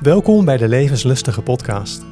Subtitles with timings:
[0.00, 2.04] Welkom bij de Levenslustige Podcast.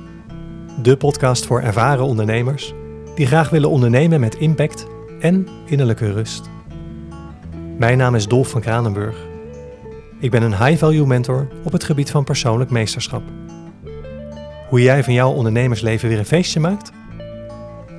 [0.82, 2.74] De podcast voor ervaren ondernemers
[3.14, 4.86] die graag willen ondernemen met impact
[5.20, 6.50] en innerlijke rust.
[7.78, 9.16] Mijn naam is Dolf van Kranenburg.
[10.20, 13.22] Ik ben een high-value mentor op het gebied van persoonlijk meesterschap.
[14.68, 16.90] Hoe jij van jouw ondernemersleven weer een feestje maakt?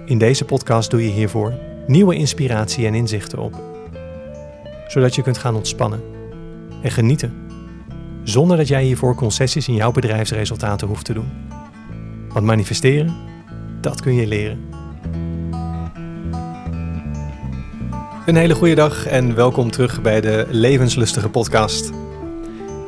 [0.05, 1.53] In deze podcast doe je hiervoor
[1.87, 3.61] nieuwe inspiratie en inzichten op.
[4.87, 6.01] Zodat je kunt gaan ontspannen
[6.81, 7.48] en genieten.
[8.29, 11.31] Zonder dat jij hiervoor concessies in jouw bedrijfsresultaten hoeft te doen.
[12.27, 13.15] Want manifesteren,
[13.81, 14.65] dat kun je leren.
[18.25, 21.91] Een hele goede dag en welkom terug bij de Levenslustige Podcast.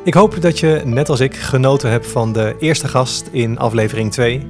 [0.04, 4.12] Ik hoop dat je, net als ik, genoten hebt van de eerste gast in aflevering
[4.12, 4.46] 2.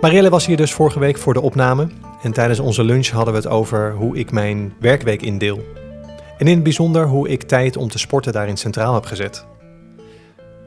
[0.00, 1.88] Marielle was hier dus vorige week voor de opname.
[2.22, 5.60] En tijdens onze lunch hadden we het over hoe ik mijn werkweek indeel.
[6.38, 9.48] En in het bijzonder hoe ik tijd om te sporten daarin centraal heb gezet.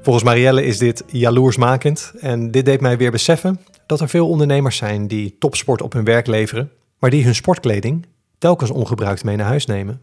[0.04, 4.78] Volgens Marielle is dit jaloersmakend en dit deed mij weer beseffen dat er veel ondernemers
[4.78, 8.06] zijn die topsport op hun werk leveren, maar die hun sportkleding
[8.38, 10.02] telkens ongebruikt mee naar huis nemen.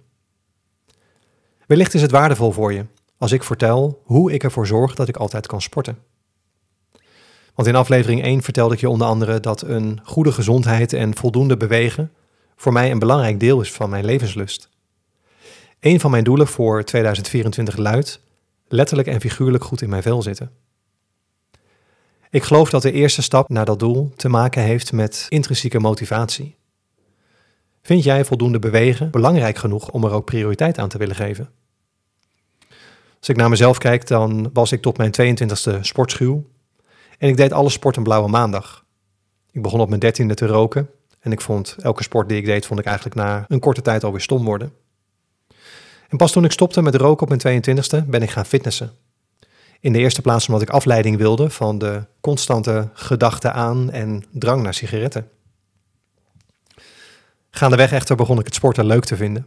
[1.67, 2.85] Wellicht is het waardevol voor je
[3.19, 5.99] als ik vertel hoe ik ervoor zorg dat ik altijd kan sporten.
[7.55, 11.57] Want in aflevering 1 vertelde ik je onder andere dat een goede gezondheid en voldoende
[11.57, 12.13] bewegen
[12.57, 14.69] voor mij een belangrijk deel is van mijn levenslust.
[15.81, 18.21] Een van mijn doelen voor 2024 luidt
[18.73, 20.51] letterlijk en figuurlijk goed in mijn vel zitten.
[22.31, 26.57] Ik geloof dat de eerste stap naar dat doel te maken heeft met intrinsieke motivatie.
[27.83, 31.51] Vind jij voldoende bewegen belangrijk genoeg om er ook prioriteit aan te willen geven?
[33.19, 36.45] Als ik naar mezelf kijk, dan was ik tot mijn 22e sportschuw
[37.19, 38.85] en ik deed alle sport een blauwe maandag.
[39.51, 42.67] Ik begon op mijn dertiende te roken en ik vond elke sport die ik deed,
[42.67, 44.73] vond ik eigenlijk na een korte tijd alweer stom worden.
[46.11, 48.93] En pas toen ik stopte met roken op mijn 22e, ben ik gaan fitnessen.
[49.81, 54.63] In de eerste plaats omdat ik afleiding wilde van de constante gedachte aan en drang
[54.63, 55.29] naar sigaretten.
[57.51, 59.47] Gaandeweg echter begon ik het sporten leuk te vinden.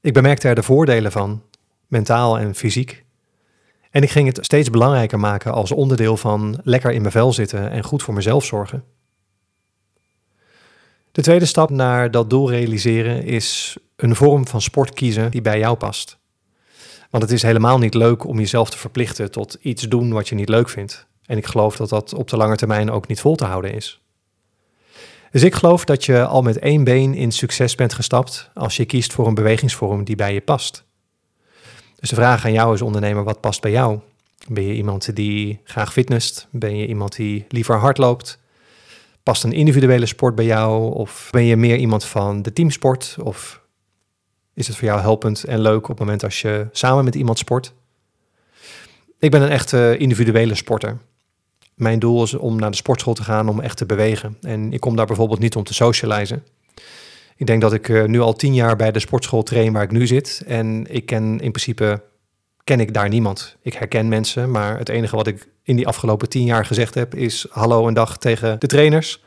[0.00, 1.42] Ik bemerkte er de voordelen van,
[1.86, 3.04] mentaal en fysiek.
[3.90, 7.70] En ik ging het steeds belangrijker maken als onderdeel van lekker in mijn vel zitten
[7.70, 8.84] en goed voor mezelf zorgen.
[11.12, 15.58] De tweede stap naar dat doel realiseren is een vorm van sport kiezen die bij
[15.58, 16.18] jou past.
[17.10, 20.34] Want het is helemaal niet leuk om jezelf te verplichten tot iets doen wat je
[20.34, 21.06] niet leuk vindt.
[21.26, 24.00] En ik geloof dat dat op de lange termijn ook niet vol te houden is.
[25.30, 28.84] Dus ik geloof dat je al met één been in succes bent gestapt als je
[28.84, 30.84] kiest voor een bewegingsvorm die bij je past.
[31.96, 33.98] Dus de vraag aan jou als ondernemer, wat past bij jou?
[34.48, 36.46] Ben je iemand die graag fitness?
[36.50, 38.38] Ben je iemand die liever hard loopt?
[39.22, 40.94] Past een individuele sport bij jou?
[40.94, 43.16] Of ben je meer iemand van de teamsport?
[43.20, 43.61] Of
[44.54, 47.38] is het voor jou helpend en leuk op het moment als je samen met iemand
[47.38, 47.72] sport?
[49.18, 50.98] Ik ben een echte individuele sporter.
[51.74, 54.36] Mijn doel is om naar de sportschool te gaan om echt te bewegen.
[54.40, 56.44] En ik kom daar bijvoorbeeld niet om te socializen.
[57.36, 59.90] Ik denk dat ik eh, nu al tien jaar bij de sportschool train waar ik
[59.90, 60.42] nu zit.
[60.46, 62.02] En ik ken in principe
[62.64, 63.56] ken ik daar niemand.
[63.62, 67.14] Ik herken mensen, maar het enige wat ik in die afgelopen tien jaar gezegd heb
[67.14, 69.22] is hallo en dag tegen de trainers.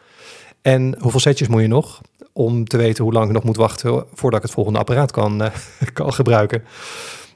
[0.66, 2.02] En hoeveel setjes moet je nog
[2.34, 5.42] om te weten hoe lang ik nog moet wachten voordat ik het volgende apparaat kan,
[5.42, 5.48] uh,
[5.94, 6.64] kan gebruiken.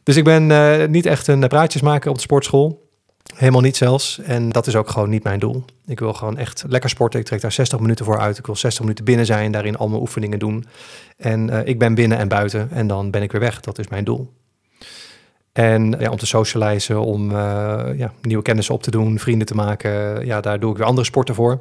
[0.03, 2.89] Dus ik ben uh, niet echt een praatjesmaker op de sportschool.
[3.35, 4.19] Helemaal niet zelfs.
[4.19, 5.63] En dat is ook gewoon niet mijn doel.
[5.85, 7.19] Ik wil gewoon echt lekker sporten.
[7.19, 8.37] Ik trek daar 60 minuten voor uit.
[8.37, 10.65] Ik wil 60 minuten binnen zijn, daarin al mijn oefeningen doen.
[11.17, 13.59] En ik ben binnen en buiten en dan ben ik weer weg.
[13.59, 14.33] Dat is mijn doel.
[15.51, 20.25] En ja, om te socializen, om ja, nieuwe kennis op te doen, vrienden te maken,
[20.25, 21.59] ja, daar doe ik weer andere sporten voor.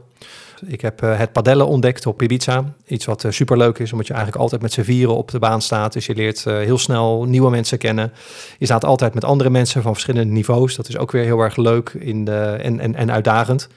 [0.66, 2.74] Ik heb uh, het padellen ontdekt op Ibiza.
[2.86, 5.62] Iets wat uh, superleuk is, omdat je eigenlijk altijd met z'n vieren op de baan
[5.62, 5.92] staat.
[5.92, 8.12] Dus je leert heel snel nieuwe mensen kennen.
[8.58, 10.76] Je staat altijd met andere mensen van verschillende niveaus.
[10.76, 13.68] Dat is ook weer heel erg leuk in de, en, en, en uitdagend.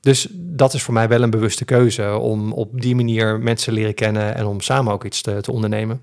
[0.00, 3.94] Dus dat is voor mij wel een bewuste keuze om op die manier mensen leren
[3.94, 6.00] kennen en om samen ook iets te, te ondernemen.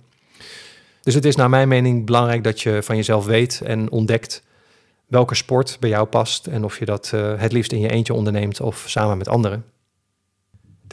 [1.02, 4.44] Dus het is naar mijn mening belangrijk dat je van jezelf weet en ontdekt
[5.08, 8.14] welke sport bij jou past en of je dat uh, het liefst in je eentje
[8.14, 9.66] onderneemt of samen met anderen.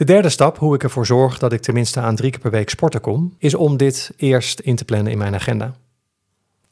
[0.03, 2.69] De derde stap, hoe ik ervoor zorg dat ik tenminste aan drie keer per week
[2.69, 5.75] sporten kom, is om dit eerst in te plannen in mijn agenda.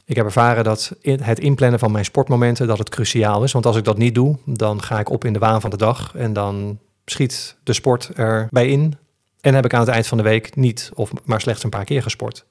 [0.05, 3.75] Ik heb ervaren dat het inplannen van mijn sportmomenten dat het cruciaal is, want als
[3.75, 6.33] ik dat niet doe, dan ga ik op in de waan van de dag en
[6.33, 8.97] dan schiet de sport erbij in
[9.41, 11.85] en heb ik aan het eind van de week niet of maar slechts een paar
[11.85, 12.45] keer gesport.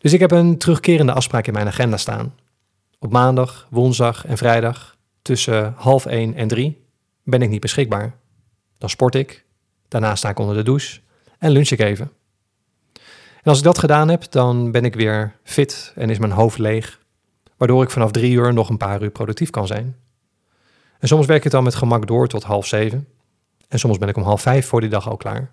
[0.00, 2.34] Dus ik heb een terugkerende afspraak in mijn agenda staan.
[2.98, 6.84] Op maandag, woensdag en vrijdag tussen half 1 en 3
[7.22, 8.17] ben ik niet beschikbaar.
[8.78, 9.44] Dan sport ik,
[9.88, 11.00] daarna sta ik onder de douche
[11.38, 12.10] en lunch ik even.
[13.42, 16.58] En als ik dat gedaan heb, dan ben ik weer fit en is mijn hoofd
[16.58, 16.98] leeg
[17.58, 19.96] waardoor ik vanaf drie uur nog een paar uur productief kan zijn.
[20.98, 23.08] En soms werk ik dan met gemak door tot half zeven.
[23.68, 25.50] En soms ben ik om half vijf voor die dag al klaar.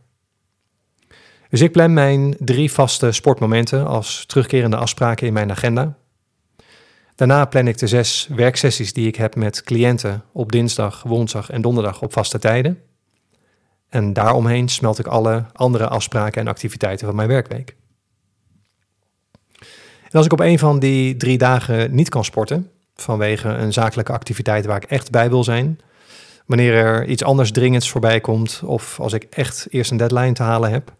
[1.49, 5.97] Dus ik plan mijn drie vaste sportmomenten als terugkerende afspraken in mijn agenda.
[7.15, 11.61] Daarna plan ik de zes werksessies die ik heb met cliënten op dinsdag, woensdag en
[11.61, 12.81] donderdag op vaste tijden.
[13.95, 17.75] En daaromheen smelt ik alle andere afspraken en activiteiten van mijn werkweek.
[20.03, 24.11] En als ik op een van die drie dagen niet kan sporten, vanwege een zakelijke
[24.11, 25.79] activiteit waar ik echt bij wil zijn,
[26.45, 30.43] wanneer er iets anders dringends voorbij komt of als ik echt eerst een deadline te
[30.43, 30.93] halen heb,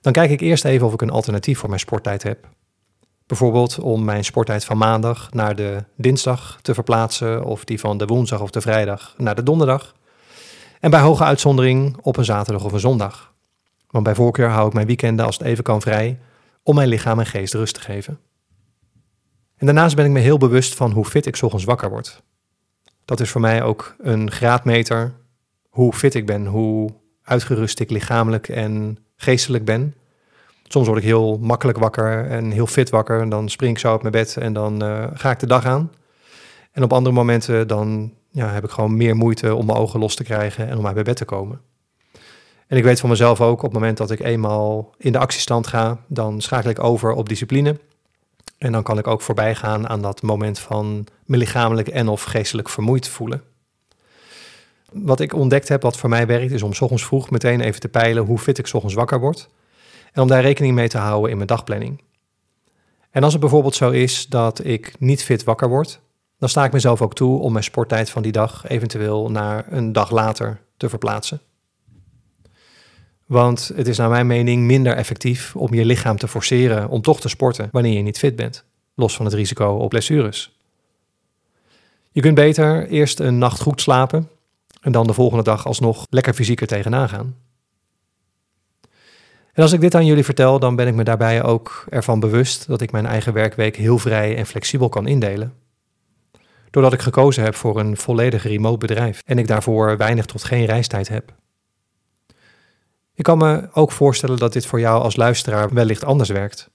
[0.00, 2.48] dan kijk ik eerst even of ik een alternatief voor mijn sporttijd heb.
[3.26, 8.06] Bijvoorbeeld om mijn sporttijd van maandag naar de dinsdag te verplaatsen of die van de
[8.06, 9.94] woensdag of de vrijdag naar de donderdag.
[10.80, 13.34] En bij hoge uitzondering op een zaterdag of een zondag.
[13.90, 16.18] Want bij voorkeur hou ik mijn weekenden als het even kan vrij
[16.62, 18.18] om mijn lichaam en geest rust te geven.
[19.56, 22.22] En daarnaast ben ik me heel bewust van hoe fit ik ochtends wakker word.
[23.04, 25.14] Dat is voor mij ook een graadmeter
[25.68, 26.90] hoe fit ik ben, hoe
[27.22, 29.94] uitgerust ik lichamelijk en geestelijk ben.
[30.62, 33.20] Soms word ik heel makkelijk wakker en heel fit wakker.
[33.20, 35.64] En dan spring ik zo op mijn bed en dan uh, ga ik de dag
[35.64, 35.92] aan.
[36.72, 40.14] En op andere momenten dan ja, heb ik gewoon meer moeite om mijn ogen los
[40.14, 41.60] te krijgen en om uit mijn bed te komen.
[42.66, 45.66] En ik weet van mezelf ook, op het moment dat ik eenmaal in de actiestand
[45.66, 47.80] ga, dan schakel ik over op discipline.
[48.58, 52.22] En dan kan ik ook voorbij gaan aan dat moment van me lichamelijk en of
[52.22, 53.42] geestelijk vermoeid voelen.
[54.92, 57.80] Wat ik ontdekt heb, wat voor mij werkt, is om s ochtends vroeg meteen even
[57.80, 59.48] te peilen hoe fit ik s ochtends wakker word.
[60.12, 62.02] En om daar rekening mee te houden in mijn dagplanning.
[63.10, 66.00] En als het bijvoorbeeld zo is dat ik niet fit wakker word,
[66.38, 69.92] dan sta ik mezelf ook toe om mijn sporttijd van die dag eventueel naar een
[69.92, 71.40] dag later te verplaatsen.
[73.26, 77.20] Want het is naar mijn mening minder effectief om je lichaam te forceren om toch
[77.20, 80.58] te sporten wanneer je niet fit bent, los van het risico op blessures.
[82.12, 84.28] Je kunt beter eerst een nacht goed slapen
[84.80, 87.36] en dan de volgende dag alsnog lekker fysieker tegenaan gaan.
[89.52, 92.66] En als ik dit aan jullie vertel, dan ben ik me daarbij ook ervan bewust
[92.66, 95.54] dat ik mijn eigen werkweek heel vrij en flexibel kan indelen.
[96.76, 100.64] Doordat ik gekozen heb voor een volledig remote bedrijf en ik daarvoor weinig tot geen
[100.64, 101.32] reistijd heb.
[103.14, 106.70] Ik kan me ook voorstellen dat dit voor jou als luisteraar wellicht anders werkt.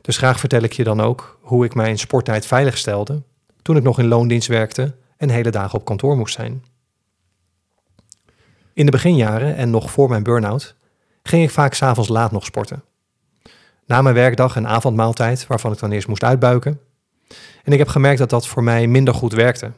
[0.00, 3.22] Dus graag vertel ik je dan ook hoe ik mijn sporttijd veilig stelde
[3.62, 6.64] toen ik nog in loondienst werkte en hele dagen op kantoor moest zijn.
[8.72, 10.74] In de beginjaren en nog voor mijn burn-out
[11.22, 12.84] ging ik vaak s'avonds laat nog sporten.
[13.86, 16.80] Na mijn werkdag en avondmaaltijd, waarvan ik dan eerst moest uitbuiken.
[17.64, 19.72] En ik heb gemerkt dat dat voor mij minder goed werkte.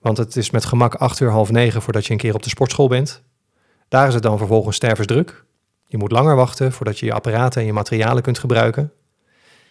[0.00, 2.48] Want het is met gemak acht uur, half negen voordat je een keer op de
[2.48, 3.22] sportschool bent.
[3.88, 5.44] Daar is het dan vervolgens stervensdruk.
[5.84, 8.92] Je moet langer wachten voordat je je apparaten en je materialen kunt gebruiken.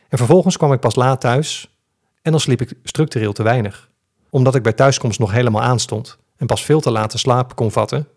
[0.09, 1.75] En vervolgens kwam ik pas laat thuis
[2.21, 3.89] en dan sliep ik structureel te weinig.
[4.29, 7.71] Omdat ik bij thuiskomst nog helemaal aanstond en pas veel te laat de slaap kon
[7.71, 8.07] vatten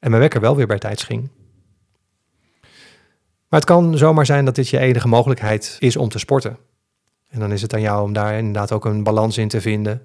[0.00, 1.30] en mijn wekker wel weer bij tijds ging.
[3.48, 6.58] Maar het kan zomaar zijn dat dit je enige mogelijkheid is om te sporten.
[7.28, 10.02] En dan is het aan jou om daar inderdaad ook een balans in te vinden.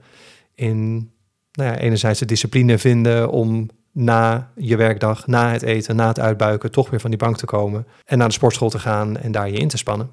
[0.55, 1.11] In
[1.51, 6.19] nou ja, enerzijds de discipline vinden om na je werkdag, na het eten, na het
[6.19, 9.31] uitbuiken, toch weer van die bank te komen en naar de sportschool te gaan en
[9.31, 10.09] daar je in te spannen.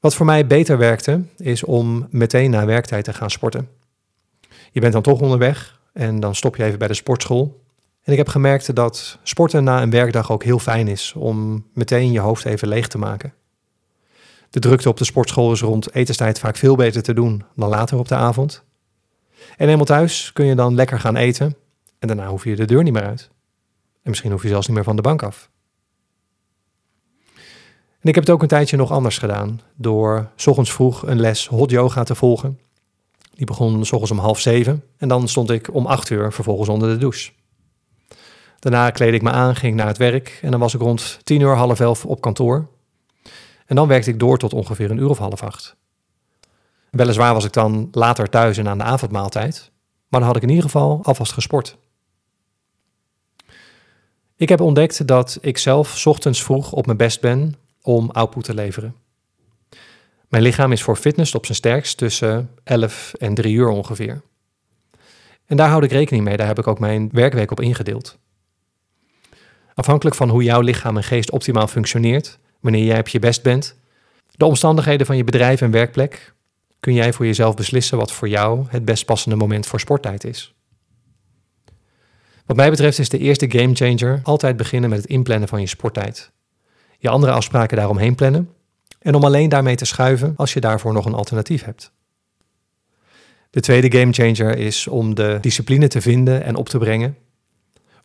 [0.00, 3.68] Wat voor mij beter werkte, is om meteen na werktijd te gaan sporten.
[4.72, 7.64] Je bent dan toch onderweg en dan stop je even bij de sportschool.
[8.02, 12.12] En ik heb gemerkt dat sporten na een werkdag ook heel fijn is om meteen
[12.12, 13.32] je hoofd even leeg te maken.
[14.50, 17.98] De drukte op de sportschool is rond etenstijd vaak veel beter te doen dan later
[17.98, 18.64] op de avond.
[19.56, 21.56] En eenmaal thuis kun je dan lekker gaan eten
[21.98, 23.30] en daarna hoef je de deur niet meer uit.
[24.02, 25.50] En misschien hoef je zelfs niet meer van de bank af.
[28.00, 31.20] En ik heb het ook een tijdje nog anders gedaan door s ochtends vroeg een
[31.20, 32.58] les hot yoga te volgen.
[33.34, 36.68] Die begon s ochtends om half zeven en dan stond ik om acht uur vervolgens
[36.68, 37.32] onder de douche.
[38.58, 41.40] Daarna kleed ik me aan, ging naar het werk en dan was ik rond tien
[41.40, 42.68] uur, half elf op kantoor.
[43.66, 45.76] En dan werkte ik door tot ongeveer een uur of half acht.
[46.90, 49.70] Weliswaar was ik dan later thuis en aan de avondmaaltijd,
[50.08, 51.76] maar dan had ik in ieder geval alvast gesport.
[54.36, 58.54] Ik heb ontdekt dat ik zelf ochtends vroeg op mijn best ben om output te
[58.54, 58.94] leveren.
[60.28, 64.22] Mijn lichaam is voor fitness op zijn sterkst tussen 11 en 3 uur ongeveer.
[65.46, 68.18] En daar houd ik rekening mee, daar heb ik ook mijn werkweek op ingedeeld.
[69.74, 73.76] Afhankelijk van hoe jouw lichaam en geest optimaal functioneert, wanneer jij op je best bent,
[74.30, 76.34] de omstandigheden van je bedrijf en werkplek,
[76.80, 80.54] kun jij voor jezelf beslissen wat voor jou het best passende moment voor sporttijd is.
[82.46, 86.30] Wat mij betreft is de eerste gamechanger altijd beginnen met het inplannen van je sporttijd.
[86.98, 88.50] Je andere afspraken daaromheen plannen
[88.98, 91.92] en om alleen daarmee te schuiven als je daarvoor nog een alternatief hebt.
[93.50, 97.16] De tweede gamechanger is om de discipline te vinden en op te brengen,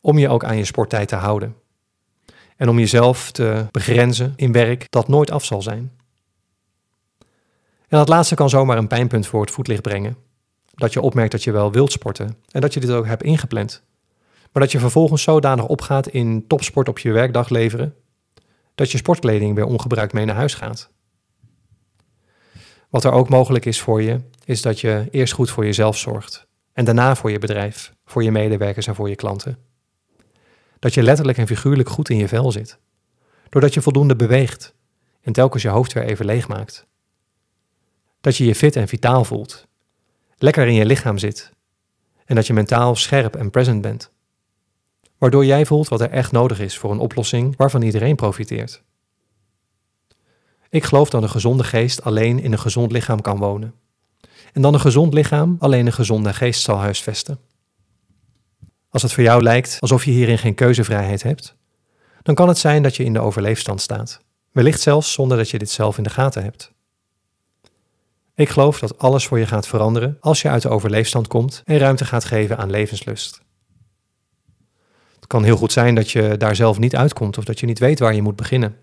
[0.02, 1.56] om je ook aan je sporttijd te houden.
[2.62, 5.92] En om jezelf te begrenzen in werk dat nooit af zal zijn.
[7.88, 10.18] En dat laatste kan zomaar een pijnpunt voor het voetlicht brengen.
[10.74, 13.84] Dat je opmerkt dat je wel wilt sporten en dat je dit ook hebt ingepland.
[14.52, 17.96] Maar dat je vervolgens zodanig opgaat in topsport op je werkdag leveren,
[18.76, 20.90] dat je sportkleding weer ongebruikt mee naar huis gaat.
[22.90, 26.48] Wat er ook mogelijk is voor je, is dat je eerst goed voor jezelf zorgt
[26.74, 29.71] en daarna voor je bedrijf, voor je medewerkers en voor je klanten.
[30.82, 32.78] Dat je letterlijk en figuurlijk goed in je vel zit,
[33.50, 34.74] doordat je voldoende beweegt
[35.22, 36.86] en telkens je hoofd weer even leeg maakt.
[38.22, 39.68] Dat je je fit en vitaal voelt,
[40.38, 41.52] lekker in je lichaam zit
[42.26, 44.12] en dat je mentaal scherp en present bent.
[45.18, 48.84] Waardoor jij voelt wat er echt nodig is voor een oplossing waarvan iedereen profiteert.
[50.70, 53.74] Ik geloof dat een gezonde geest alleen in een gezond lichaam kan wonen.
[54.54, 57.40] En dan een gezond lichaam alleen een gezonde geest zal huisvesten.
[58.92, 61.56] Als het voor jou lijkt alsof je hierin geen keuzevrijheid hebt,
[62.22, 64.22] dan kan het zijn dat je in de overleefstand staat.
[64.52, 66.72] Wellicht zelfs zonder dat je dit zelf in de gaten hebt.
[68.36, 71.78] Ik geloof dat alles voor je gaat veranderen als je uit de overleefstand komt en
[71.78, 73.42] ruimte gaat geven aan levenslust.
[75.16, 77.80] Het kan heel goed zijn dat je daar zelf niet uitkomt of dat je niet
[77.80, 78.76] weet waar je moet beginnen.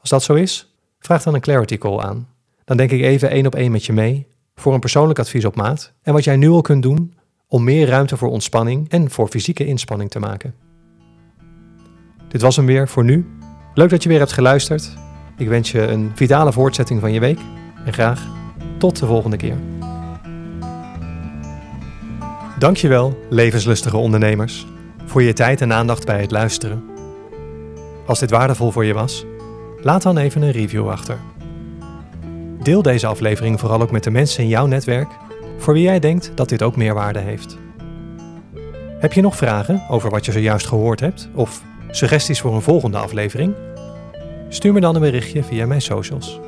[0.00, 2.28] Als dat zo is, vraag dan een clarity call aan.
[2.64, 5.56] Dan denk ik even één op één met je mee voor een persoonlijk advies op
[5.56, 7.14] maat en wat jij nu al kunt doen
[7.48, 10.54] om meer ruimte voor ontspanning en voor fysieke inspanning te maken.
[12.28, 13.26] Dit was hem weer voor nu.
[13.74, 14.96] Leuk dat je weer hebt geluisterd.
[15.36, 17.38] Ik wens je een vitale voortzetting van je week
[17.84, 18.26] en graag
[18.78, 19.56] tot de volgende keer.
[22.58, 24.66] Dankjewel, levenslustige ondernemers,
[25.04, 26.84] voor je tijd en aandacht bij het luisteren.
[28.06, 29.24] Als dit waardevol voor je was,
[29.82, 31.18] laat dan even een review achter.
[32.62, 35.08] Deel deze aflevering vooral ook met de mensen in jouw netwerk
[35.56, 37.58] voor wie jij denkt dat dit ook meerwaarde heeft.
[38.98, 42.98] Heb je nog vragen over wat je zojuist gehoord hebt of suggesties voor een volgende
[42.98, 43.54] aflevering?
[44.48, 46.40] Stuur me dan een berichtje via mijn socials.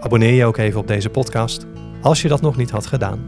[0.00, 1.66] Abonneer je ook even op deze podcast
[2.00, 3.20] als je dat nog niet had gedaan.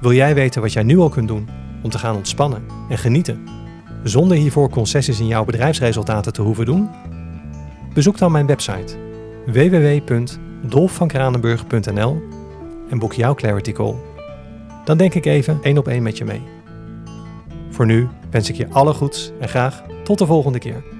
[0.00, 1.48] Wil jij weten wat jij nu al kunt doen
[1.82, 3.44] om te gaan ontspannen en genieten,
[4.02, 6.90] zonder hiervoor concessies in jouw bedrijfsresultaten te hoeven doen?
[7.94, 8.96] Bezoek dan mijn website
[9.46, 12.22] www.dolfvankranenburg.nl
[12.88, 13.94] en boek jouw Clarity Call.
[14.84, 16.42] Dan denk ik even één op één met je mee.
[17.70, 20.95] Voor nu wens ik je alle goeds en graag tot de volgende keer.